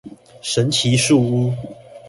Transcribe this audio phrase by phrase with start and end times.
[0.41, 1.53] 神奇樹屋